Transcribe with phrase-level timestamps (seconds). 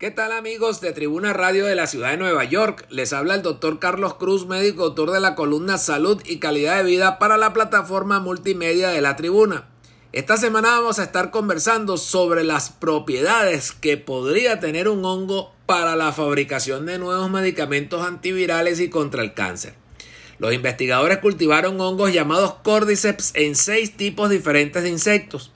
[0.00, 2.86] ¿Qué tal amigos de Tribuna Radio de la Ciudad de Nueva York?
[2.88, 6.84] Les habla el doctor Carlos Cruz, médico autor de la columna Salud y Calidad de
[6.84, 9.68] Vida para la plataforma multimedia de la Tribuna.
[10.12, 15.96] Esta semana vamos a estar conversando sobre las propiedades que podría tener un hongo para
[15.96, 19.74] la fabricación de nuevos medicamentos antivirales y contra el cáncer.
[20.38, 25.52] Los investigadores cultivaron hongos llamados cordyceps en seis tipos diferentes de insectos.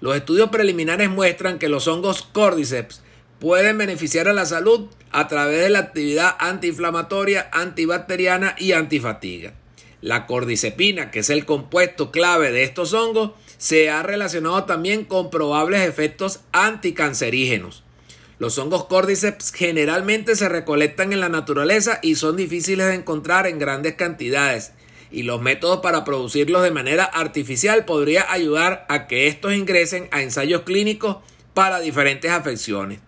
[0.00, 3.02] Los estudios preliminares muestran que los hongos cordyceps
[3.42, 9.52] pueden beneficiar a la salud a través de la actividad antiinflamatoria, antibacteriana y antifatiga.
[10.00, 15.28] La cordycepina, que es el compuesto clave de estos hongos, se ha relacionado también con
[15.28, 17.82] probables efectos anticancerígenos.
[18.38, 23.58] Los hongos cordyceps generalmente se recolectan en la naturaleza y son difíciles de encontrar en
[23.58, 24.70] grandes cantidades,
[25.10, 30.22] y los métodos para producirlos de manera artificial podría ayudar a que estos ingresen a
[30.22, 31.16] ensayos clínicos
[31.54, 33.00] para diferentes afecciones.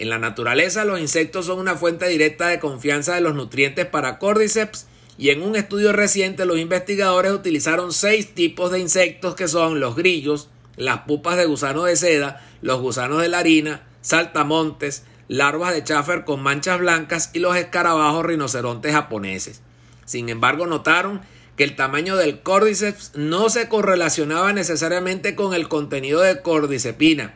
[0.00, 4.18] En la naturaleza, los insectos son una fuente directa de confianza de los nutrientes para
[4.18, 4.86] Cordyceps
[5.18, 9.96] y en un estudio reciente los investigadores utilizaron seis tipos de insectos que son los
[9.96, 15.84] grillos, las pupas de gusano de seda, los gusanos de la harina, saltamontes, larvas de
[15.84, 19.60] chafer con manchas blancas y los escarabajos rinocerontes japoneses.
[20.06, 21.20] Sin embargo, notaron
[21.56, 27.34] que el tamaño del Cordyceps no se correlacionaba necesariamente con el contenido de cordycepina.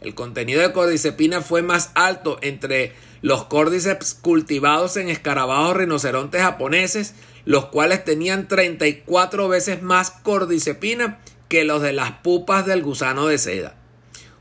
[0.00, 7.14] El contenido de cordycepina fue más alto entre los cordyceps cultivados en escarabajos rinocerontes japoneses,
[7.44, 13.36] los cuales tenían 34 veces más cordycepina que los de las pupas del gusano de
[13.36, 13.76] seda.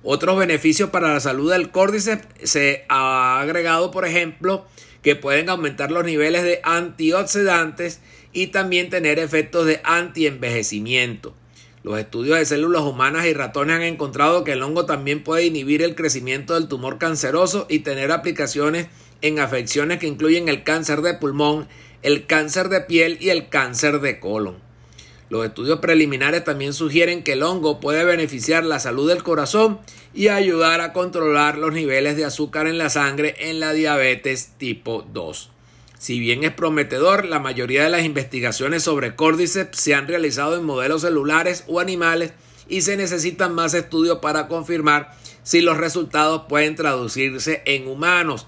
[0.01, 4.65] Otros beneficios para la salud del cordyceps se ha agregado, por ejemplo,
[5.01, 7.99] que pueden aumentar los niveles de antioxidantes
[8.31, 11.35] y también tener efectos de antienvejecimiento.
[11.81, 15.81] Los estudios de células humanas y ratones han encontrado que el hongo también puede inhibir
[15.81, 18.87] el crecimiento del tumor canceroso y tener aplicaciones
[19.21, 21.69] en afecciones que incluyen el cáncer de pulmón,
[22.01, 24.57] el cáncer de piel y el cáncer de colon.
[25.29, 29.79] Los estudios preliminares también sugieren que el hongo puede beneficiar la salud del corazón
[30.13, 35.05] y ayudar a controlar los niveles de azúcar en la sangre en la diabetes tipo
[35.13, 35.51] 2.
[35.99, 40.63] Si bien es prometedor, la mayoría de las investigaciones sobre Cordyceps se han realizado en
[40.63, 42.31] modelos celulares o animales
[42.69, 48.47] y se necesitan más estudios para confirmar si los resultados pueden traducirse en humanos.